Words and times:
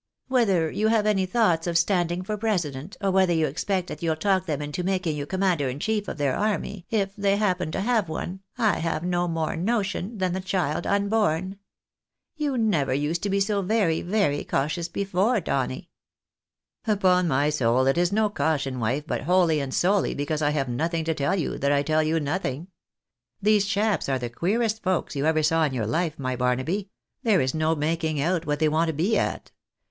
Whether 0.29 0.71
you 0.71 0.87
have 0.87 1.05
any 1.05 1.27
thoughts 1.27 1.67
of 1.67 1.77
standing 1.77 2.23
for 2.23 2.35
president, 2.35 2.97
or 3.01 3.11
whether 3.11 3.33
you 3.33 3.45
expect 3.45 3.85
that 3.89 4.01
you'll 4.01 4.15
talk 4.15 4.47
them 4.47 4.59
into 4.59 4.81
making 4.83 5.15
you 5.15 5.27
commander 5.27 5.69
in 5.69 5.77
chief 5.79 6.07
of 6.07 6.17
their 6.17 6.35
army, 6.35 6.87
if 6.89 7.15
they 7.15 7.37
happen 7.37 7.71
to 7.71 7.81
have 7.81 8.09
one, 8.09 8.39
I 8.57 8.79
have 8.79 9.03
no 9.03 9.27
more 9.27 9.55
notion 9.55 10.17
than 10.17 10.33
the 10.33 10.41
child 10.41 10.87
unborn. 10.87 11.59
You 12.35 12.57
never 12.57 12.95
used 12.95 13.21
to 13.21 13.29
be 13.29 13.39
so 13.39 13.61
very, 13.61 14.01
very 14.01 14.43
cautious 14.43 14.87
before, 14.89 15.39
Donny."" 15.39 15.91
Upon 16.87 17.27
my 17.27 17.51
soul 17.51 17.85
it 17.85 17.95
is 17.95 18.11
no 18.11 18.27
caution, 18.27 18.79
wife, 18.79 19.03
but 19.05 19.25
wholly 19.25 19.59
and 19.59 19.71
solely 19.71 20.15
because 20.15 20.41
I 20.41 20.49
have 20.49 20.67
nothing 20.67 21.03
to 21.05 21.13
tell 21.13 21.35
you, 21.35 21.59
that 21.59 21.71
I 21.71 21.83
tell 21.83 22.01
you 22.01 22.19
nothing. 22.19 22.69
These 23.39 23.67
chaps 23.67 24.09
are 24.09 24.17
the 24.17 24.31
queerest 24.31 24.81
folks 24.81 25.15
you 25.15 25.27
ever 25.27 25.43
saw 25.43 25.63
in 25.65 25.75
your 25.75 25.85
life, 25.85 26.17
my 26.17 26.35
Barnaby, 26.35 26.89
there 27.21 27.39
is 27.39 27.53
no 27.53 27.75
making 27.75 28.19
out 28.19 28.47
what 28.47 28.57
they 28.57 28.67
want 28.67 28.87
to 28.87 28.93
be 28.93 29.15
at. 29.15 29.51